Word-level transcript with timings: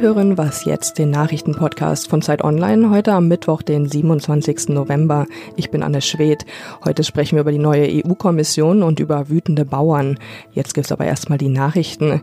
Hören 0.00 0.38
Was 0.38 0.64
jetzt, 0.64 0.98
den 0.98 1.10
Nachrichtenpodcast 1.10 2.08
von 2.08 2.22
Zeit 2.22 2.44
Online, 2.44 2.88
heute 2.90 3.14
am 3.14 3.26
Mittwoch, 3.26 3.62
den 3.62 3.88
27. 3.88 4.68
November. 4.68 5.26
Ich 5.56 5.72
bin 5.72 5.82
Anne 5.82 6.00
Schwedt. 6.02 6.46
Heute 6.84 7.02
sprechen 7.02 7.34
wir 7.34 7.40
über 7.40 7.50
die 7.50 7.58
neue 7.58 8.04
EU-Kommission 8.04 8.84
und 8.84 9.00
über 9.00 9.28
wütende 9.28 9.64
Bauern. 9.64 10.16
Jetzt 10.52 10.74
gibt's 10.74 10.92
aber 10.92 11.04
erstmal 11.04 11.38
die 11.38 11.48
Nachrichten. 11.48 12.22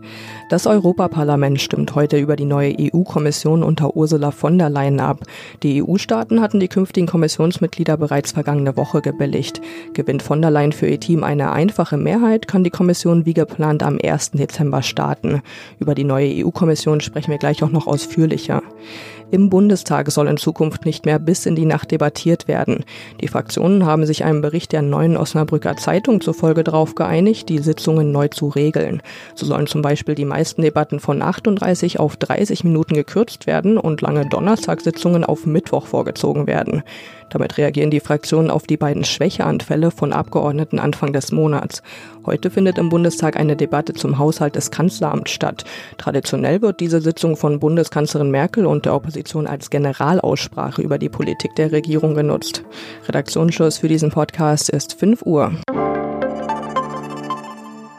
Das 0.50 0.68
Europaparlament 0.68 1.60
stimmt 1.60 1.96
heute 1.96 2.18
über 2.18 2.38
die 2.38 2.46
neue 2.46 2.74
EU-Kommission 2.80 3.62
unter 3.62 3.98
Ursula 3.98 4.32
von 4.32 4.58
der 4.58 4.70
Leyen 4.70 5.02
ab. 5.02 5.26
Die 5.62 5.84
EU-Staaten 5.84 6.40
hatten 6.40 6.62
die 6.62 6.70
künftigen 6.70 7.08
Kommissionsmitglieder 7.08 7.98
bereits 7.98 8.32
vergangene 8.32 8.78
Woche 8.78 9.02
gebilligt. 9.02 9.60
Gewinnt 9.94 10.24
von 10.24 10.42
der 10.42 10.52
Leyen 10.52 10.72
für 10.72 10.88
ihr 10.88 11.02
Team 11.02 11.26
eine 11.26 11.52
einfache 11.52 11.98
Mehrheit, 11.98 12.48
kann 12.48 12.64
die 12.64 12.70
Kommission 12.70 13.26
wie 13.26 13.34
geplant 13.34 13.84
am 13.84 14.00
1. 14.02 14.32
Dezember 14.32 14.82
starten. 14.82 15.42
Über 15.80 15.94
die 15.94 16.06
neue 16.06 16.46
EU-Kommission 16.46 17.02
sprechen 17.02 17.32
wir 17.32 17.38
gleich 17.38 17.65
auch 17.66 17.72
noch 17.72 17.88
ausführlicher. 17.88 18.62
Im 19.32 19.50
Bundestag 19.50 20.12
soll 20.12 20.28
in 20.28 20.38
Zukunft 20.38 20.86
nicht 20.86 21.06
mehr 21.06 21.18
bis 21.18 21.48
in 21.48 21.56
die 21.56 21.66
Nacht 21.66 21.90
debattiert 21.90 22.48
werden. 22.48 22.86
Die 23.22 23.28
Fraktionen 23.28 23.84
haben 23.84 24.06
sich 24.06 24.24
einem 24.24 24.42
Bericht 24.42 24.72
der 24.72 24.84
neuen 24.84 25.18
Osnabrücker 25.18 25.76
Zeitung 25.78 26.22
zufolge 26.22 26.64
darauf 26.64 26.94
geeinigt, 26.94 27.50
die 27.50 27.58
Sitzungen 27.58 28.12
neu 28.12 28.28
zu 28.28 28.50
regeln. 28.50 29.02
So 29.34 29.48
sollen 29.48 29.66
zum 29.66 29.82
Beispiel 29.82 30.14
die 30.14 30.26
meisten 30.26 30.62
Debatten 30.62 31.00
von 31.00 31.24
38 31.24 32.00
auf 32.00 32.18
30 32.18 32.64
Minuten 32.64 32.94
gekürzt 32.94 33.48
werden 33.48 33.80
und 33.80 34.02
lange 34.02 34.28
Donnerstagssitzungen 34.30 35.24
auf 35.24 35.48
Mittwoch 35.48 35.88
vorgezogen 35.88 36.46
werden. 36.46 36.84
Damit 37.32 37.58
reagieren 37.58 37.90
die 37.90 38.00
Fraktionen 38.00 38.52
auf 38.52 38.68
die 38.68 38.78
beiden 38.78 39.04
Schwächeanfälle 39.04 39.90
von 39.90 40.14
Abgeordneten 40.14 40.78
Anfang 40.78 41.12
des 41.12 41.32
Monats. 41.32 41.82
Heute 42.26 42.52
findet 42.52 42.78
im 42.78 42.90
Bundestag 42.90 43.36
eine 43.36 43.56
Debatte 43.56 43.94
zum 43.94 44.20
Haushalt 44.20 44.56
des 44.56 44.70
Kanzleramts 44.70 45.32
statt. 45.32 45.64
Traditionell 45.98 46.62
wird 46.62 46.80
diese 46.80 47.02
Sitzung 47.02 47.36
von 47.36 47.60
Bundeskanzlerin 47.60 48.30
Merkel 48.30 48.68
und 48.68 48.86
der 48.86 48.94
Opposition 48.94 49.15
als 49.48 49.70
Generalaussprache 49.70 50.82
über 50.82 50.98
die 50.98 51.10
Politik 51.10 51.56
der 51.56 51.72
Regierung 51.72 52.16
genutzt. 52.16 52.64
Redaktionsschluss 53.08 53.78
für 53.78 53.88
diesen 53.88 54.12
Podcast 54.12 54.70
ist 54.70 55.00
5 55.00 55.22
Uhr. 55.24 55.60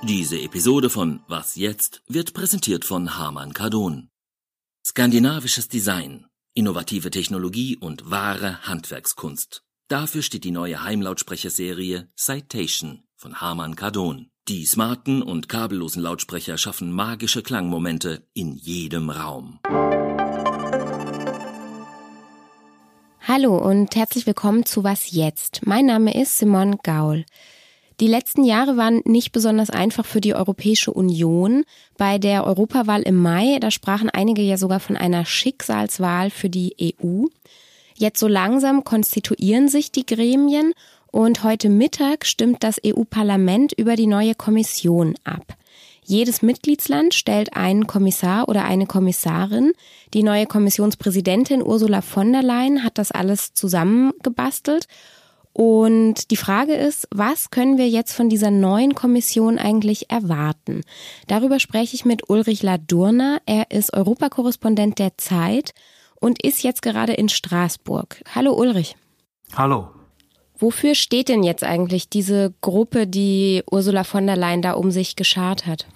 Diese 0.02 0.38
Episode 0.40 0.90
von 0.90 1.20
Was 1.28 1.56
jetzt 1.56 2.02
wird 2.08 2.34
präsentiert 2.34 2.84
von 2.84 3.18
Harman 3.18 3.52
Kardon. 3.52 4.08
Skandinavisches 4.84 5.68
Design 5.68 6.26
Innovative 6.56 7.10
Technologie 7.10 7.76
und 7.76 8.10
wahre 8.10 8.66
Handwerkskunst. 8.66 9.62
Dafür 9.88 10.22
steht 10.22 10.44
die 10.44 10.50
neue 10.50 10.82
Heimlautsprecherserie 10.82 12.08
Citation 12.16 13.02
von 13.14 13.42
Harman 13.42 13.76
Kardon. 13.76 14.30
Die 14.48 14.64
smarten 14.64 15.22
und 15.22 15.50
kabellosen 15.50 16.02
Lautsprecher 16.02 16.56
schaffen 16.56 16.92
magische 16.92 17.42
Klangmomente 17.42 18.26
in 18.32 18.54
jedem 18.54 19.10
Raum. 19.10 19.60
Hallo 23.28 23.58
und 23.58 23.96
herzlich 23.96 24.24
willkommen 24.24 24.64
zu 24.66 24.84
Was 24.84 25.10
jetzt? 25.10 25.66
Mein 25.66 25.86
Name 25.86 26.14
ist 26.14 26.38
Simon 26.38 26.76
Gaul. 26.84 27.24
Die 27.98 28.06
letzten 28.06 28.44
Jahre 28.44 28.76
waren 28.76 29.02
nicht 29.04 29.32
besonders 29.32 29.68
einfach 29.68 30.06
für 30.06 30.20
die 30.20 30.36
Europäische 30.36 30.92
Union. 30.92 31.64
Bei 31.98 32.18
der 32.18 32.46
Europawahl 32.46 33.02
im 33.02 33.20
Mai, 33.20 33.58
da 33.60 33.72
sprachen 33.72 34.10
einige 34.10 34.42
ja 34.42 34.56
sogar 34.56 34.78
von 34.78 34.96
einer 34.96 35.24
Schicksalswahl 35.24 36.30
für 36.30 36.48
die 36.48 36.76
EU. 36.80 37.24
Jetzt 37.96 38.20
so 38.20 38.28
langsam 38.28 38.84
konstituieren 38.84 39.66
sich 39.66 39.90
die 39.90 40.06
Gremien 40.06 40.72
und 41.10 41.42
heute 41.42 41.68
Mittag 41.68 42.26
stimmt 42.26 42.62
das 42.62 42.80
EU-Parlament 42.86 43.72
über 43.72 43.96
die 43.96 44.06
neue 44.06 44.36
Kommission 44.36 45.16
ab. 45.24 45.56
Jedes 46.06 46.40
Mitgliedsland 46.40 47.14
stellt 47.14 47.56
einen 47.56 47.86
Kommissar 47.86 48.48
oder 48.48 48.64
eine 48.64 48.86
Kommissarin. 48.86 49.72
Die 50.14 50.22
neue 50.22 50.46
Kommissionspräsidentin 50.46 51.62
Ursula 51.62 52.00
von 52.00 52.32
der 52.32 52.42
Leyen 52.42 52.84
hat 52.84 52.98
das 52.98 53.10
alles 53.10 53.54
zusammengebastelt 53.54 54.86
und 55.58 56.30
die 56.30 56.36
Frage 56.36 56.74
ist, 56.74 57.08
was 57.10 57.48
können 57.48 57.78
wir 57.78 57.88
jetzt 57.88 58.12
von 58.12 58.28
dieser 58.28 58.50
neuen 58.50 58.94
Kommission 58.94 59.58
eigentlich 59.58 60.10
erwarten? 60.10 60.82
Darüber 61.28 61.60
spreche 61.60 61.96
ich 61.96 62.04
mit 62.04 62.28
Ulrich 62.28 62.62
Ladurner. 62.62 63.40
Er 63.46 63.70
ist 63.70 63.94
Europakorrespondent 63.94 64.98
der 64.98 65.16
Zeit 65.16 65.72
und 66.20 66.44
ist 66.44 66.62
jetzt 66.62 66.82
gerade 66.82 67.14
in 67.14 67.30
Straßburg. 67.30 68.22
Hallo 68.34 68.52
Ulrich. 68.52 68.96
Hallo. 69.54 69.88
Wofür 70.58 70.94
steht 70.94 71.28
denn 71.28 71.42
jetzt 71.42 71.64
eigentlich 71.64 72.08
diese 72.08 72.54
Gruppe, 72.60 73.06
die 73.06 73.62
Ursula 73.70 74.04
von 74.04 74.26
der 74.26 74.36
Leyen 74.36 74.62
da 74.62 74.72
um 74.72 74.90
sich 74.90 75.16
geschart 75.16 75.66
hat? 75.66 75.86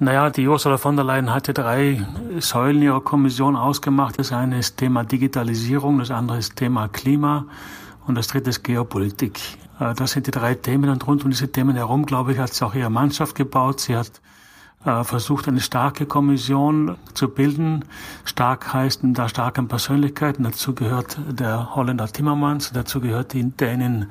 Naja, 0.00 0.28
die 0.28 0.46
Ursula 0.48 0.76
von 0.76 0.96
der 0.96 1.04
Leyen 1.04 1.32
hatte 1.32 1.54
drei 1.54 2.04
Säulen 2.38 2.82
ihrer 2.82 3.00
Kommission 3.00 3.56
ausgemacht. 3.56 4.18
Das 4.18 4.32
eine 4.32 4.58
ist 4.58 4.76
Thema 4.76 5.04
Digitalisierung, 5.04 5.98
das 5.98 6.10
andere 6.10 6.38
ist 6.38 6.56
Thema 6.56 6.88
Klima 6.88 7.46
und 8.06 8.16
das 8.16 8.26
dritte 8.26 8.50
ist 8.50 8.64
Geopolitik. 8.64 9.40
Äh, 9.80 9.94
das 9.94 10.12
sind 10.12 10.26
die 10.26 10.30
drei 10.30 10.54
Themen 10.54 10.90
und 10.90 11.06
rund 11.06 11.24
um 11.24 11.30
diese 11.30 11.50
Themen 11.50 11.76
herum, 11.76 12.06
glaube 12.06 12.32
ich, 12.32 12.38
hat 12.38 12.52
sie 12.52 12.66
auch 12.66 12.74
ihre 12.74 12.90
Mannschaft 12.90 13.34
gebaut. 13.34 13.80
Sie 13.80 13.96
hat 13.96 14.20
versucht, 14.84 15.48
eine 15.48 15.60
starke 15.60 16.04
Kommission 16.06 16.96
zu 17.14 17.28
bilden. 17.28 17.84
Stark 18.24 18.72
heißt 18.74 19.00
da 19.02 19.28
starken 19.28 19.66
Persönlichkeiten. 19.66 20.44
Dazu 20.44 20.74
gehört 20.74 21.18
der 21.28 21.74
Holländer 21.74 22.06
Timmermans, 22.06 22.72
dazu 22.72 23.00
gehört 23.00 23.32
die 23.32 23.50
Dänin 23.50 24.06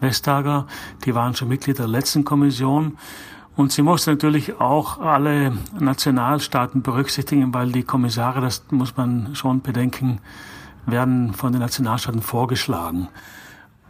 Vestager. 0.00 0.66
Die 1.04 1.14
waren 1.14 1.34
schon 1.34 1.48
Mitglied 1.48 1.78
der 1.78 1.88
letzten 1.88 2.24
Kommission. 2.24 2.98
Und 3.56 3.72
sie 3.72 3.82
musste 3.82 4.10
natürlich 4.12 4.60
auch 4.60 5.00
alle 5.00 5.52
Nationalstaaten 5.78 6.82
berücksichtigen, 6.82 7.52
weil 7.54 7.72
die 7.72 7.82
Kommissare, 7.82 8.40
das 8.40 8.64
muss 8.70 8.96
man 8.96 9.34
schon 9.34 9.62
bedenken, 9.62 10.20
werden 10.86 11.32
von 11.32 11.52
den 11.52 11.60
Nationalstaaten 11.60 12.22
vorgeschlagen. 12.22 13.08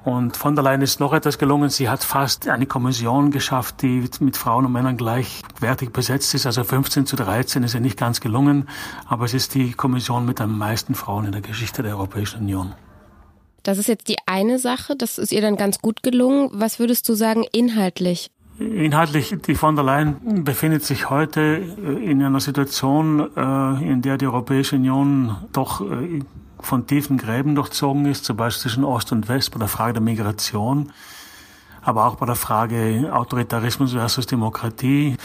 Und 0.04 0.36
von 0.36 0.54
der 0.54 0.64
Leyen 0.64 0.81
ist 0.81 1.00
noch 1.00 1.12
etwas 1.12 1.38
gelungen. 1.38 1.70
Sie 1.70 1.88
hat 1.88 2.03
fast 2.03 2.48
eine 2.48 2.66
Kommission 2.66 3.31
geschafft, 3.31 3.82
die 3.82 4.09
mit 4.20 4.36
Frauen 4.36 4.64
und 4.64 4.72
Männern 4.72 4.97
gleichwertig 4.97 5.91
besetzt 5.91 6.34
ist. 6.34 6.47
Also 6.47 6.64
15 6.64 7.04
zu 7.06 7.16
13 7.16 7.62
ist 7.62 7.75
ja 7.75 7.81
nicht 7.81 7.98
ganz 7.98 8.20
gelungen, 8.20 8.69
aber 9.06 9.25
es 9.25 9.34
ist 9.34 9.54
die 9.54 9.72
Kommission 9.72 10.25
mit 10.25 10.38
den 10.38 10.56
meisten 10.56 10.94
Frauen 10.94 11.26
in 11.26 11.32
der 11.32 11.41
Geschichte 11.41 11.82
der 11.82 11.97
Europäischen 11.97 12.41
Union. 12.41 12.75
Das 13.64 13.76
ist 13.76 13.88
jetzt 13.88 14.08
die 14.08 14.16
eine 14.25 14.58
Sache, 14.58 14.97
das 14.97 15.19
ist 15.19 15.32
ihr 15.32 15.42
dann 15.42 15.56
ganz 15.56 15.81
gut 15.81 16.03
gelungen. 16.03 16.48
Was 16.53 16.78
würdest 16.78 17.08
du 17.08 17.14
sagen 17.14 17.44
inhaltlich? 17.53 18.31
Inhaltlich, 18.58 19.37
die 19.47 19.54
von 19.54 19.76
der 19.76 19.84
Leyen 19.84 20.42
befindet 20.44 20.84
sich 20.84 21.10
heute 21.10 21.41
in 21.41 22.22
einer 22.22 22.41
Situation, 22.41 23.28
äh, 23.37 23.91
in 23.91 24.03
der 24.03 24.19
die 24.19 24.26
Europäische 24.26 24.76
Union 24.76 25.37
doch 25.53 25.81
äh, 25.81 26.22
von 26.60 26.86
tiefen 26.86 27.19
Gräben 27.19 27.54
durchzogen 27.54 28.06
ist, 28.06 28.24
zum 28.24 28.36
Beispiel 28.36 28.62
zwischen 28.62 28.84
Ost 28.84 29.12
und 29.12 29.28
West 29.28 29.50
bei 29.52 29.58
der 29.58 29.69
Frage 29.69 29.94
der 29.94 30.02
Migration, 30.02 30.92
aber 31.82 32.06
auch 32.06 32.16
bei 32.16 32.26
der 32.26 32.34
Frage 32.34 33.10
Autoritarismus 33.12 33.92
versus 33.92 34.26
Demokratie. 34.26 35.16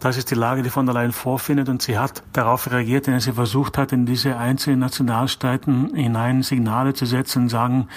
Das 0.00 0.16
ist 0.16 0.30
die 0.30 0.34
Lage, 0.34 0.62
die 0.62 0.70
von 0.70 0.84
der 0.84 0.94
Leyen 0.94 1.12
vorfindet 1.12 1.68
und 1.68 1.80
sie 1.80 1.98
hat 1.98 2.22
darauf 2.32 2.70
reagiert, 2.70 3.06
indem 3.06 3.20
sie 3.20 3.32
versucht 3.32 3.78
hat, 3.78 3.92
in 3.92 4.04
diese 4.04 4.36
einzelnen 4.36 4.80
Nationalstaaten 4.80 5.94
hinein 5.94 6.42
Signale 6.42 6.92
zu 6.94 7.06
setzen 7.06 7.42
und 7.44 7.48
sagen, 7.48 7.88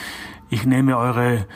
ich 0.49 0.65
nehme 0.65 0.97
eure 0.97 1.47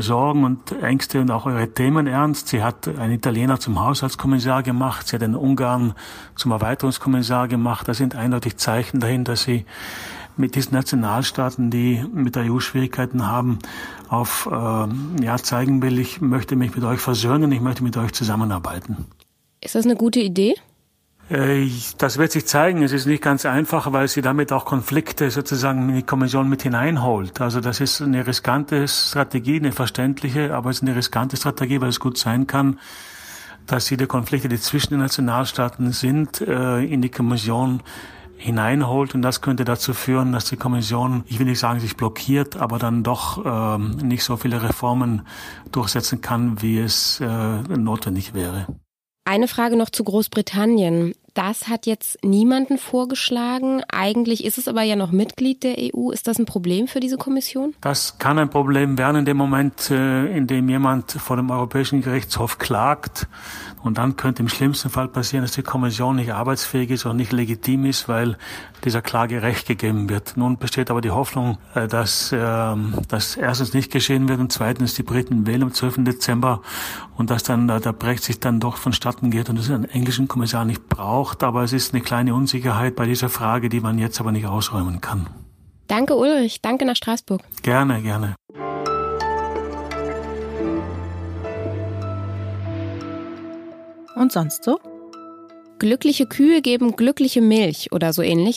Sorgen 0.00 0.44
und 0.44 0.72
Ängste 0.82 1.20
und 1.20 1.30
auch 1.30 1.46
eure 1.46 1.72
Themen 1.72 2.06
ernst. 2.06 2.48
Sie 2.48 2.62
hat 2.62 2.88
einen 2.88 3.14
Italiener 3.14 3.60
zum 3.60 3.80
Haushaltskommissar 3.80 4.62
gemacht, 4.62 5.08
sie 5.08 5.16
hat 5.16 5.22
einen 5.22 5.36
Ungarn 5.36 5.94
zum 6.34 6.52
Erweiterungskommissar 6.52 7.48
gemacht. 7.48 7.86
Das 7.88 7.98
sind 7.98 8.14
eindeutig 8.14 8.56
Zeichen 8.56 9.00
dahin, 9.00 9.24
dass 9.24 9.42
sie 9.42 9.64
mit 10.36 10.54
diesen 10.54 10.74
Nationalstaaten, 10.74 11.70
die 11.70 12.04
mit 12.12 12.36
der 12.36 12.52
EU 12.52 12.60
Schwierigkeiten 12.60 13.26
haben, 13.26 13.58
auf 14.08 14.48
äh, 14.50 15.24
ja 15.24 15.36
zeigen 15.38 15.82
will, 15.82 15.98
ich 15.98 16.20
möchte 16.20 16.56
mich 16.56 16.74
mit 16.74 16.84
euch 16.84 17.00
versöhnen, 17.00 17.52
ich 17.52 17.60
möchte 17.60 17.82
mit 17.82 17.96
euch 17.96 18.12
zusammenarbeiten. 18.12 19.06
Ist 19.60 19.74
das 19.74 19.84
eine 19.84 19.96
gute 19.96 20.20
Idee? 20.20 20.54
Äh, 21.30 21.68
das 21.98 22.18
wird 22.18 22.32
sich 22.32 22.46
zeigen. 22.46 22.82
Es 22.82 22.92
ist 22.92 23.06
nicht 23.06 23.22
ganz 23.22 23.46
einfach, 23.46 23.92
weil 23.92 24.08
sie 24.08 24.22
damit 24.22 24.52
auch 24.52 24.64
Konflikte 24.64 25.30
sozusagen 25.30 25.88
in 25.88 25.96
die 25.96 26.02
Kommission 26.02 26.48
mit 26.48 26.62
hineinholt. 26.62 27.40
Also 27.40 27.60
das 27.60 27.80
ist 27.80 28.02
eine 28.02 28.26
riskante 28.26 28.86
Strategie, 28.88 29.56
eine 29.56 29.72
verständliche, 29.72 30.54
aber 30.54 30.70
es 30.70 30.76
ist 30.76 30.82
eine 30.82 30.96
riskante 30.96 31.36
Strategie, 31.36 31.80
weil 31.80 31.88
es 31.88 32.00
gut 32.00 32.18
sein 32.18 32.46
kann, 32.46 32.78
dass 33.66 33.86
sie 33.86 33.96
die 33.96 34.06
Konflikte, 34.06 34.48
die 34.48 34.60
zwischen 34.60 34.90
den 34.90 35.00
Nationalstaaten 35.00 35.92
sind, 35.92 36.42
äh, 36.42 36.84
in 36.84 37.00
die 37.00 37.10
Kommission 37.10 37.80
hineinholt 38.36 39.14
und 39.14 39.22
das 39.22 39.40
könnte 39.40 39.64
dazu 39.64 39.94
führen, 39.94 40.32
dass 40.32 40.44
die 40.46 40.56
Kommission, 40.56 41.24
ich 41.26 41.38
will 41.38 41.46
nicht 41.46 41.58
sagen, 41.58 41.80
sich 41.80 41.96
blockiert, 41.96 42.56
aber 42.56 42.78
dann 42.78 43.02
doch 43.02 43.44
ähm, 43.44 43.96
nicht 43.96 44.24
so 44.24 44.36
viele 44.36 44.62
Reformen 44.62 45.26
durchsetzen 45.72 46.20
kann, 46.20 46.60
wie 46.60 46.78
es 46.78 47.20
äh, 47.20 47.26
notwendig 47.26 48.34
wäre. 48.34 48.66
Eine 49.24 49.48
Frage 49.48 49.76
noch 49.76 49.90
zu 49.90 50.04
Großbritannien. 50.04 51.14
Das 51.34 51.66
hat 51.66 51.86
jetzt 51.86 52.24
niemanden 52.24 52.78
vorgeschlagen. 52.78 53.82
Eigentlich 53.92 54.44
ist 54.44 54.56
es 54.56 54.68
aber 54.68 54.82
ja 54.82 54.94
noch 54.94 55.10
Mitglied 55.10 55.64
der 55.64 55.74
EU. 55.78 56.10
Ist 56.12 56.28
das 56.28 56.38
ein 56.38 56.46
Problem 56.46 56.86
für 56.86 57.00
diese 57.00 57.16
Kommission? 57.16 57.74
Das 57.80 58.18
kann 58.18 58.38
ein 58.38 58.50
Problem 58.50 58.96
werden 58.98 59.16
in 59.16 59.24
dem 59.24 59.36
Moment, 59.36 59.90
äh, 59.90 60.26
in 60.26 60.46
dem 60.46 60.68
jemand 60.68 61.10
vor 61.10 61.34
dem 61.36 61.50
Europäischen 61.50 62.02
Gerichtshof 62.02 62.58
klagt. 62.58 63.26
Und 63.82 63.98
dann 63.98 64.14
könnte 64.14 64.42
im 64.42 64.48
schlimmsten 64.48 64.90
Fall 64.90 65.08
passieren, 65.08 65.42
dass 65.44 65.52
die 65.52 65.62
Kommission 65.62 66.14
nicht 66.16 66.32
arbeitsfähig 66.32 66.90
ist 66.90 67.04
und 67.04 67.16
nicht 67.16 67.32
legitim 67.32 67.84
ist, 67.84 68.08
weil 68.08 68.38
dieser 68.84 69.02
Klage 69.02 69.42
Recht 69.42 69.66
gegeben 69.66 70.08
wird. 70.08 70.36
Nun 70.36 70.58
besteht 70.58 70.90
aber 70.90 71.00
die 71.00 71.10
Hoffnung, 71.10 71.58
äh, 71.74 71.88
dass 71.88 72.34
ähm, 72.36 72.94
das 73.08 73.36
erstens 73.36 73.74
nicht 73.74 73.90
geschehen 73.90 74.28
wird 74.28 74.40
und 74.40 74.52
zweitens 74.52 74.94
die 74.94 75.02
Briten 75.02 75.46
wählen 75.46 75.62
am 75.62 75.72
12. 75.72 76.04
Dezember 76.04 76.62
und 77.16 77.30
dass 77.30 77.42
dann 77.42 77.68
der 77.68 77.92
Brexit 77.92 78.44
dann 78.44 78.60
doch 78.60 78.76
vonstatten 78.76 79.30
geht 79.30 79.48
und 79.48 79.58
es 79.58 79.70
einen 79.70 79.84
englischen 79.84 80.28
Kommissar 80.28 80.64
nicht 80.64 80.88
braucht. 80.88 81.42
Aber 81.42 81.62
es 81.62 81.72
ist 81.72 81.94
eine 81.94 82.02
kleine 82.02 82.34
Unsicherheit 82.34 82.96
bei 82.96 83.06
dieser 83.06 83.28
Frage, 83.28 83.68
die 83.68 83.80
man 83.80 83.98
jetzt 83.98 84.20
aber 84.20 84.32
nicht 84.32 84.46
ausräumen 84.46 85.00
kann. 85.00 85.26
Danke 85.86 86.14
Ulrich, 86.16 86.62
danke 86.62 86.84
nach 86.84 86.96
Straßburg. 86.96 87.42
Gerne, 87.62 88.00
gerne. 88.02 88.34
Und 94.16 94.32
sonst 94.32 94.64
so? 94.64 94.78
Glückliche 95.78 96.26
Kühe 96.26 96.62
geben 96.62 96.96
glückliche 96.96 97.40
Milch 97.40 97.92
oder 97.92 98.12
so 98.12 98.22
ähnlich. 98.22 98.56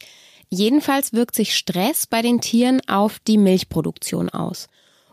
Jedenfalls 0.50 1.14
wirkt 1.14 1.36
sich 1.36 1.58
Stress 1.58 2.08
bei 2.08 2.22
den 2.22 2.42
Tieren 2.42 2.82
auf 2.88 3.20
die 3.20 3.38
Milchproduktion 3.38 4.30
aus. 4.30 4.68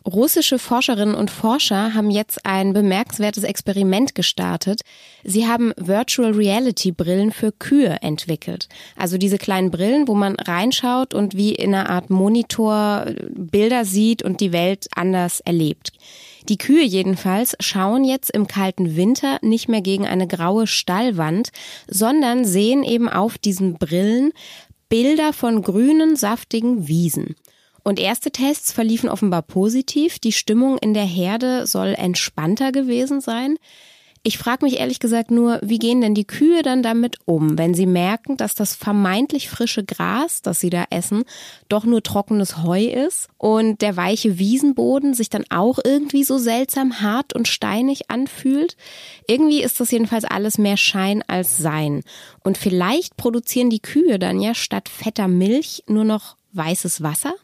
Russische 0.07 0.59
Forscherinnen 0.59 1.15
und 1.15 1.31
Forscher 1.31 1.95
haben 1.95 2.11
jetzt 2.11 2.45
ein 2.45 2.75
bemerkenswertes 2.75 3.43
Experiment 3.43 4.15
gestartet. 4.15 4.83
Sie 5.23 5.47
haben 5.47 5.73
Virtual 5.79 6.33
Reality 6.33 6.93
Brillen 6.93 7.33
für 7.33 7.53
Kühe 7.53 8.03
entwickelt. 8.03 8.69
Also 8.97 9.17
diese 9.17 9.39
kleinen 9.39 9.71
Brillen, 9.71 10.07
wo 10.07 10.15
man 10.15 10.35
reinschaut 10.37 11.15
und 11.15 11.35
wie 11.35 11.55
in 11.55 11.75
einer 11.75 11.89
Art 11.89 12.11
Monitor 12.11 13.07
Bilder 13.31 13.87
sieht 13.87 14.23
und 14.23 14.41
die 14.41 14.53
Welt 14.53 14.89
anders 14.95 15.41
erlebt. 15.41 15.93
Die 16.51 16.59
Kühe 16.59 16.85
jedenfalls 16.85 17.57
schauen 17.61 18.05
jetzt 18.05 18.29
im 18.31 18.47
kalten 18.47 18.97
Winter 18.97 19.39
nicht 19.41 19.71
mehr 19.71 19.81
gegen 19.81 20.07
eine 20.07 20.27
graue 20.27 20.67
Stallwand, 20.67 21.49
sondern 21.89 22.45
sehen 22.45 22.83
eben 22.83 23.09
auf 23.09 23.39
diesen 23.39 23.79
Brillen 23.79 24.33
Bilder 24.91 25.33
von 25.33 25.63
grünen, 25.63 26.15
saftigen 26.15 26.89
Wiesen. 26.89 27.37
Und 27.85 28.01
erste 28.01 28.31
Tests 28.31 28.73
verliefen 28.73 29.11
offenbar 29.11 29.43
positiv. 29.43 30.19
Die 30.19 30.33
Stimmung 30.33 30.79
in 30.79 30.95
der 30.95 31.05
Herde 31.05 31.67
soll 31.67 31.95
entspannter 31.97 32.73
gewesen 32.73 33.21
sein. 33.21 33.57
Ich 34.27 34.39
frage 34.39 34.65
mich 34.65 34.79
ehrlich 34.79 35.01
gesagt 35.01 35.31
nur, 35.31 35.61
wie 35.63 35.79
gehen 35.79 36.01
denn 36.01 36.15
die 36.15 36.27
Kühe 36.27 36.63
dann 36.63 36.83
damit 36.83 37.19
um, 37.27 37.59
wenn 37.59 37.75
sie 37.75 37.85
merken, 37.85 38.39
dass 38.39 38.55
das 38.55 38.75
vermeintlich 38.75 39.51
frische 39.51 39.85
Gras, 39.85 40.41
das 40.41 40.61
sie 40.61 40.71
da 40.71 40.87
essen, 40.89 41.25
doch 41.69 41.85
nur 41.85 42.03
trockenes 42.03 42.63
Heu 42.63 42.87
ist 42.87 43.29
und 43.37 43.83
der 43.83 43.99
weiche 43.99 44.39
Wiesenboden 44.39 45.13
sich 45.13 45.29
dann 45.29 45.45
auch 45.51 45.79
irgendwie 45.85 46.25
so 46.25 46.39
seltsam 46.39 47.03
hart 47.03 47.35
und 47.35 47.49
steinig 47.49 48.11
anfühlt? 48.11 48.79
Irgendwie 49.29 49.63
ist 49.63 49.79
das 49.79 49.91
jedenfalls 49.91 50.25
alles 50.25 50.57
mehr 50.57 50.79
Schein 50.79 51.23
als 51.27 51.59
Sein. 51.59 52.03
Und 52.43 52.57
vielleicht 52.57 53.19
produzieren 53.19 53.69
die 53.69 53.83
Kühe 53.83 54.19
dann 54.19 54.41
ja 54.41 54.55
statt 54.55 54.89
fetter 54.89 55.29
Milch 55.29 55.83
nur 55.87 56.05
noch 56.05 56.37
weißes 56.55 57.03
Wasser? 57.03 57.35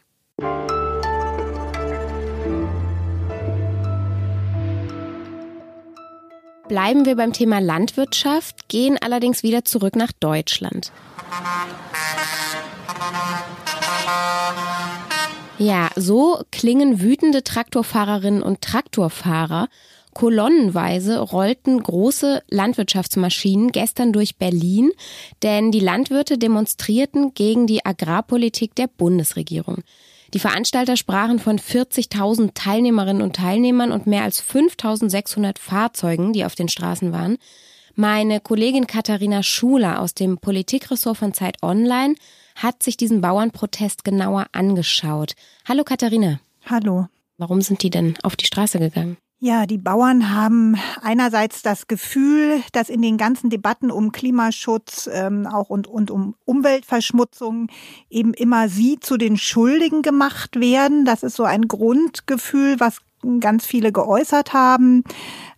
Bleiben 6.71 7.05
wir 7.05 7.17
beim 7.17 7.33
Thema 7.33 7.59
Landwirtschaft, 7.59 8.69
gehen 8.69 8.97
allerdings 9.01 9.43
wieder 9.43 9.65
zurück 9.65 9.97
nach 9.97 10.13
Deutschland. 10.13 10.93
Ja, 15.59 15.89
so 15.97 16.41
klingen 16.49 17.01
wütende 17.01 17.43
Traktorfahrerinnen 17.43 18.41
und 18.41 18.61
Traktorfahrer. 18.61 19.67
Kolonnenweise 20.13 21.19
rollten 21.19 21.83
große 21.83 22.41
Landwirtschaftsmaschinen 22.49 23.73
gestern 23.73 24.13
durch 24.13 24.37
Berlin, 24.37 24.91
denn 25.43 25.71
die 25.71 25.81
Landwirte 25.81 26.37
demonstrierten 26.37 27.33
gegen 27.33 27.67
die 27.67 27.85
Agrarpolitik 27.85 28.75
der 28.75 28.87
Bundesregierung. 28.87 29.83
Die 30.33 30.39
Veranstalter 30.39 30.95
sprachen 30.95 31.39
von 31.39 31.59
40.000 31.59 32.51
Teilnehmerinnen 32.53 33.21
und 33.21 33.35
Teilnehmern 33.35 33.91
und 33.91 34.07
mehr 34.07 34.23
als 34.23 34.41
5.600 34.43 35.59
Fahrzeugen, 35.59 36.33
die 36.33 36.45
auf 36.45 36.55
den 36.55 36.69
Straßen 36.69 37.11
waren. 37.11 37.37
Meine 37.95 38.39
Kollegin 38.39 38.87
Katharina 38.87 39.43
Schuler 39.43 39.99
aus 39.99 40.13
dem 40.13 40.37
Politikressort 40.37 41.17
von 41.17 41.33
Zeit 41.33 41.61
Online 41.61 42.15
hat 42.55 42.83
sich 42.83 42.95
diesen 42.95 43.21
Bauernprotest 43.21 44.03
genauer 44.03 44.47
angeschaut. 44.53 45.33
Hallo 45.67 45.83
Katharina. 45.83 46.39
Hallo. 46.65 47.07
Warum 47.37 47.61
sind 47.61 47.83
die 47.83 47.89
denn 47.89 48.15
auf 48.23 48.35
die 48.35 48.45
Straße 48.45 48.79
gegangen? 48.79 49.17
Ja, 49.43 49.65
die 49.65 49.79
Bauern 49.79 50.29
haben 50.29 50.77
einerseits 51.01 51.63
das 51.63 51.87
Gefühl, 51.87 52.61
dass 52.73 52.89
in 52.89 53.01
den 53.01 53.17
ganzen 53.17 53.49
Debatten 53.49 53.89
um 53.89 54.11
Klimaschutz 54.11 55.09
ähm, 55.11 55.47
auch 55.47 55.71
und, 55.71 55.87
und 55.87 56.11
um 56.11 56.35
Umweltverschmutzung 56.45 57.67
eben 58.11 58.35
immer 58.35 58.69
sie 58.69 58.99
zu 58.99 59.17
den 59.17 59.37
Schuldigen 59.37 60.03
gemacht 60.03 60.59
werden. 60.59 61.05
Das 61.05 61.23
ist 61.23 61.35
so 61.35 61.43
ein 61.43 61.67
Grundgefühl, 61.67 62.79
was 62.79 62.99
ganz 63.39 63.65
viele 63.65 63.91
geäußert 63.91 64.53
haben. 64.53 65.03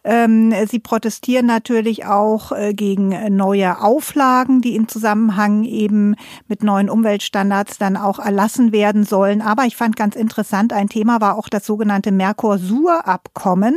Ähm, 0.04 0.54
sie 0.68 0.80
protestieren 0.80 1.46
natürlich 1.46 2.06
auch 2.06 2.52
äh, 2.52 2.74
gegen 2.74 3.36
neue 3.36 3.82
Auflagen, 3.82 4.62
die 4.62 4.76
im 4.76 4.88
Zusammenhang 4.88 5.64
eben 5.64 6.16
mit 6.48 6.64
neuen 6.64 6.90
Umweltstandards 6.90 7.78
dann 7.78 7.96
auch 7.96 8.20
erlassen 8.20 8.72
werden 8.72 9.06
sollen. 9.06 9.42
Aber 9.42 9.64
ich 9.64 9.78
fand 9.78 9.96
ganz 9.96 10.16
interessant, 10.16 10.74
ein 10.74 10.90
Thema 10.90 11.22
war 11.22 11.38
auch 11.38 11.48
das 11.48 11.66
sogenannte 11.66 12.12
Mercosur-Abkommen, 12.12 13.76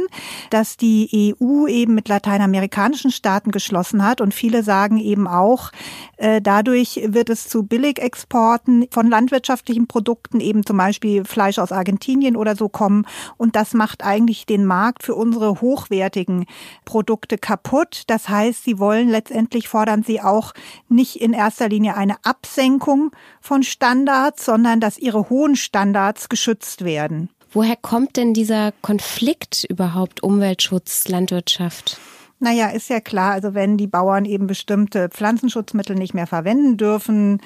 das 0.51 0.77
die 0.77 1.37
EU 1.41 1.67
eben 1.69 1.95
mit 1.95 2.09
lateinamerikanischen 2.09 3.13
Staaten 3.13 3.53
geschlossen 3.53 4.05
hat. 4.05 4.21
Und 4.21 4.35
viele 4.35 4.65
sagen 4.65 4.99
eben 4.99 5.29
auch, 5.29 5.71
äh, 6.17 6.43
dadurch 6.43 7.01
wird 7.05 7.31
es 7.31 7.49
zu 7.49 7.63
Billigexporten 7.63 8.87
von 8.91 9.09
landwirtschaftlichen 9.09 9.87
Produkten, 9.87 10.41
eben 10.41 10.67
zum 10.67 10.77
Beispiel 10.77 11.25
Fleisch 11.25 11.59
aus 11.59 11.71
Argentinien 11.71 12.37
oder 12.37 12.57
so 12.57 12.69
kommen. 12.69 13.07
Und 13.37 13.55
das 13.55 13.75
macht 13.75 14.03
eigentlich 14.03 14.47
den 14.47 14.65
Markt 14.65 15.05
für 15.05 15.15
unsere 15.15 15.61
hochwertigen 15.61 16.16
hochwertigen 16.17 16.47
Produkte 16.85 17.39
kaputt. 17.39 18.03
Das 18.07 18.29
heißt, 18.29 18.65
sie 18.65 18.79
wollen 18.79 19.09
letztendlich 19.09 19.69
fordern 19.69 20.03
sie 20.03 20.21
auch 20.21 20.53
nicht 20.89 21.17
in 21.17 21.33
erster 21.33 21.69
Linie 21.69 21.97
eine 21.97 22.17
Absenkung 22.25 23.13
von 23.41 23.63
Standards, 23.63 24.45
sondern 24.45 24.81
dass 24.81 24.99
ihre 24.99 25.29
hohen 25.29 25.57
Standards 25.57 26.29
geschützt 26.29 26.85
werden. 26.85 27.29
Woher 27.53 27.77
kommt 27.77 28.17
denn 28.17 28.35
dieser 28.35 28.73
Konflikt 28.83 29.65
überhaupt 29.65 30.23
Umweltschutz, 30.23 31.09
Landwirtschaft? 31.09 31.99
Naja, 32.39 32.69
ist 32.69 32.91
ja 32.91 33.01
klar, 33.01 33.33
also 33.33 33.55
wenn 33.55 33.79
die 33.79 33.87
Bauern 33.87 34.27
eben 34.27 34.47
bestimmte 34.47 35.09
Pflanzenschutzmittel 35.09 35.97
nicht 35.97 36.13
mehr 36.13 36.27
verwenden 36.27 36.77
dürfen, 36.77 37.41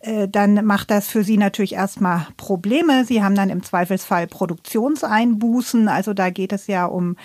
äh, 0.00 0.28
dann 0.28 0.64
macht 0.64 0.92
das 0.92 1.08
für 1.08 1.24
sie 1.24 1.36
natürlich 1.36 1.74
erstmal 1.74 2.28
Probleme. 2.36 3.04
Sie 3.04 3.22
haben 3.22 3.34
dann 3.34 3.50
im 3.50 3.64
Zweifelsfall 3.64 4.28
Produktionseinbußen. 4.28 5.88
Also 5.88 6.14
da 6.14 6.30
geht 6.30 6.52
es 6.52 6.68
ja 6.68 6.86
um 6.86 7.16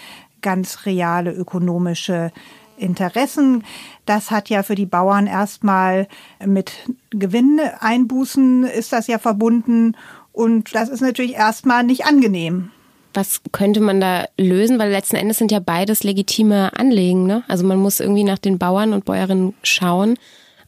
ganz 0.43 0.85
reale 0.85 1.31
ökonomische 1.31 2.31
Interessen. 2.77 3.63
Das 4.05 4.29
hat 4.29 4.50
ja 4.50 4.62
für 4.62 4.75
die 4.75 4.85
Bauern 4.85 5.25
erstmal 5.25 6.07
mit 6.45 6.73
Gewinneinbußen 7.09 8.65
ist 8.65 8.93
das 8.93 9.07
ja 9.07 9.17
verbunden 9.17 9.95
und 10.31 10.75
das 10.75 10.89
ist 10.89 11.01
natürlich 11.01 11.33
erstmal 11.33 11.83
nicht 11.83 12.05
angenehm. 12.05 12.69
Was 13.13 13.41
könnte 13.51 13.79
man 13.79 14.01
da 14.01 14.25
lösen? 14.38 14.79
Weil 14.79 14.91
letzten 14.91 15.15
Endes 15.15 15.38
sind 15.38 15.51
ja 15.51 15.59
beides 15.59 16.03
legitime 16.03 16.71
Anliegen. 16.75 17.27
Ne? 17.27 17.43
Also 17.47 17.63
man 17.65 17.77
muss 17.77 18.00
irgendwie 18.00 18.23
nach 18.23 18.39
den 18.39 18.57
Bauern 18.57 18.91
und 18.93 19.05
Bäuerinnen 19.05 19.53
schauen, 19.62 20.17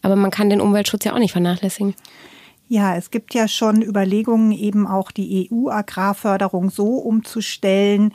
aber 0.04 0.16
man 0.16 0.30
kann 0.30 0.52
den 0.52 0.62
Umweltschutz 0.62 1.06
ja 1.06 1.14
auch 1.14 1.20
nicht 1.20 1.32
vernachlässigen. 1.32 1.96
Ja, 2.68 2.96
es 2.96 3.12
gibt 3.12 3.36
ja 3.36 3.48
schon 3.48 3.84
Überlegungen, 3.84 4.52
eben 4.52 4.88
auch 4.88 5.12
die 5.12 5.52
EU-Agrarförderung 5.52 6.72
so 6.72 6.96
umzustellen, 6.96 8.12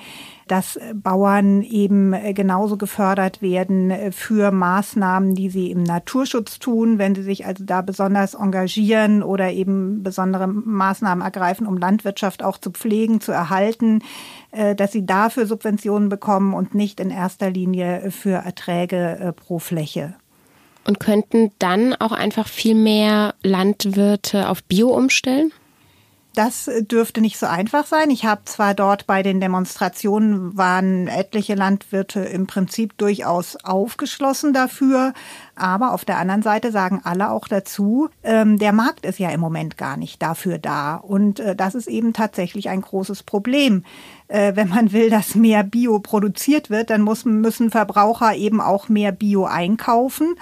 dass 0.48 0.76
Bauern 0.92 1.62
eben 1.62 2.16
genauso 2.34 2.76
gefördert 2.76 3.42
werden 3.42 3.92
für 4.10 4.50
Maßnahmen, 4.50 5.36
die 5.36 5.50
sie 5.50 5.70
im 5.70 5.84
Naturschutz 5.84 6.58
tun, 6.58 6.98
wenn 6.98 7.14
sie 7.14 7.22
sich 7.22 7.46
also 7.46 7.62
da 7.64 7.80
besonders 7.80 8.34
engagieren 8.34 9.22
oder 9.22 9.52
eben 9.52 10.02
besondere 10.02 10.48
Maßnahmen 10.48 11.22
ergreifen, 11.22 11.68
um 11.68 11.76
Landwirtschaft 11.76 12.42
auch 12.42 12.58
zu 12.58 12.72
pflegen, 12.72 13.20
zu 13.20 13.30
erhalten, 13.30 14.02
äh, 14.50 14.74
dass 14.74 14.90
sie 14.90 15.06
dafür 15.06 15.46
Subventionen 15.46 16.08
bekommen 16.08 16.54
und 16.54 16.74
nicht 16.74 16.98
in 16.98 17.10
erster 17.10 17.50
Linie 17.50 18.10
für 18.10 18.34
Erträge 18.44 19.16
äh, 19.20 19.32
pro 19.32 19.60
Fläche 19.60 20.16
und 20.84 21.00
könnten 21.00 21.52
dann 21.58 21.94
auch 21.94 22.12
einfach 22.12 22.48
viel 22.48 22.74
mehr 22.74 23.34
Landwirte 23.42 24.48
auf 24.48 24.62
Bio 24.64 24.88
umstellen? 24.88 25.52
Das 26.34 26.70
dürfte 26.82 27.20
nicht 27.20 27.38
so 27.38 27.46
einfach 27.46 27.86
sein. 27.86 28.08
Ich 28.10 28.24
habe 28.24 28.42
zwar 28.44 28.74
dort 28.74 29.08
bei 29.08 29.24
den 29.24 29.40
Demonstrationen 29.40 30.56
waren 30.56 31.08
etliche 31.08 31.56
Landwirte 31.56 32.20
im 32.20 32.46
Prinzip 32.46 32.96
durchaus 32.98 33.56
aufgeschlossen 33.64 34.52
dafür, 34.52 35.12
aber 35.56 35.92
auf 35.92 36.04
der 36.04 36.18
anderen 36.18 36.42
Seite 36.42 36.70
sagen 36.70 37.00
alle 37.02 37.30
auch 37.30 37.48
dazu, 37.48 38.10
ähm, 38.22 38.58
der 38.58 38.72
Markt 38.72 39.04
ist 39.04 39.18
ja 39.18 39.30
im 39.30 39.40
Moment 39.40 39.76
gar 39.76 39.96
nicht 39.96 40.22
dafür 40.22 40.58
da. 40.58 40.94
Und 40.94 41.40
äh, 41.40 41.56
das 41.56 41.74
ist 41.74 41.88
eben 41.88 42.12
tatsächlich 42.12 42.68
ein 42.68 42.80
großes 42.80 43.24
Problem. 43.24 43.84
Äh, 44.28 44.54
wenn 44.54 44.68
man 44.68 44.92
will, 44.92 45.10
dass 45.10 45.34
mehr 45.34 45.64
Bio 45.64 45.98
produziert 45.98 46.70
wird, 46.70 46.90
dann 46.90 47.02
muss, 47.02 47.24
müssen 47.24 47.70
Verbraucher 47.70 48.36
eben 48.36 48.60
auch 48.60 48.88
mehr 48.88 49.10
Bio 49.10 49.46
einkaufen. 49.46 50.36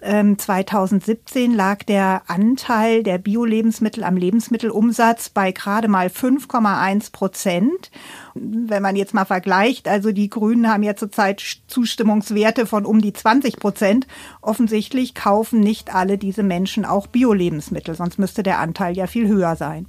2017 0.00 1.50
ähm, 1.50 1.56
lag 1.56 1.82
der 1.84 2.22
Anteil 2.26 3.02
der 3.02 3.18
Bio-Lebensmittel 3.18 4.04
am 4.04 4.16
Lebensmittelumsatz 4.16 5.30
bei 5.30 5.52
gerade 5.52 5.88
mal 5.88 6.08
5,1 6.08 7.10
Prozent. 7.12 7.90
Wenn 8.34 8.82
man 8.82 8.96
jetzt 8.96 9.14
mal 9.14 9.24
vergleicht, 9.24 9.88
also 9.88 10.12
die 10.12 10.28
Grünen 10.28 10.68
haben 10.68 10.82
ja 10.82 10.94
zurzeit 10.94 11.42
Zustimmungswerte 11.68 12.66
von 12.66 12.84
um 12.84 13.00
die 13.00 13.12
20 13.12 13.56
Prozent. 13.56 14.06
Offensichtlich 14.42 15.14
kaufen 15.14 15.60
nicht 15.60 15.94
alle 15.94 16.18
diese 16.18 16.42
Menschen 16.42 16.84
auch 16.84 17.06
Bio-Lebensmittel, 17.06 17.94
sonst 17.94 18.18
müsste 18.18 18.42
der 18.42 18.58
Anteil 18.58 18.96
ja 18.96 19.06
viel 19.06 19.28
höher 19.28 19.56
sein. 19.56 19.86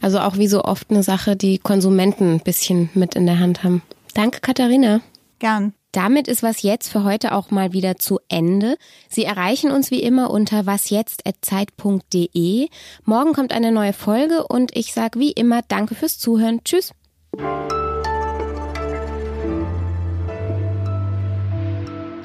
Also 0.00 0.18
auch 0.18 0.36
wie 0.36 0.48
so 0.48 0.64
oft 0.64 0.90
eine 0.90 1.04
Sache, 1.04 1.36
die 1.36 1.58
Konsumenten 1.58 2.34
ein 2.34 2.40
bisschen 2.40 2.90
mit 2.94 3.14
in 3.14 3.26
der 3.26 3.38
Hand 3.38 3.62
haben. 3.62 3.82
Danke, 4.14 4.40
Katharina. 4.40 5.00
Gern. 5.38 5.74
Damit 5.92 6.26
ist 6.26 6.42
was 6.42 6.62
jetzt 6.62 6.88
für 6.88 7.04
heute 7.04 7.32
auch 7.32 7.50
mal 7.50 7.74
wieder 7.74 7.96
zu 7.96 8.18
Ende. 8.28 8.78
Sie 9.10 9.24
erreichen 9.24 9.70
uns 9.70 9.90
wie 9.90 10.02
immer 10.02 10.30
unter 10.30 10.64
wasjetzt@zeit.de. 10.64 12.70
Morgen 13.04 13.34
kommt 13.34 13.52
eine 13.52 13.72
neue 13.72 13.92
Folge 13.92 14.46
und 14.46 14.74
ich 14.74 14.94
sage 14.94 15.18
wie 15.18 15.32
immer 15.32 15.60
Danke 15.60 15.94
fürs 15.94 16.18
Zuhören. 16.18 16.64
Tschüss. 16.64 16.92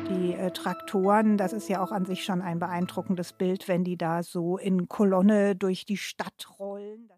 Die 0.09 0.33
äh, 0.33 0.51
Traktoren, 0.51 1.38
das 1.38 1.51
ist 1.51 1.67
ja 1.67 1.83
auch 1.83 1.91
an 1.91 2.05
sich 2.05 2.24
schon 2.24 2.41
ein 2.41 2.59
beeindruckendes 2.59 3.33
Bild, 3.33 3.67
wenn 3.67 3.83
die 3.83 3.97
da 3.97 4.24
so 4.24 4.57
in 4.57 4.88
Kolonne 4.88 5.57
durch 5.57 5.86
die 5.86 5.97
Stadt 5.97 6.57
rollen. 6.57 7.09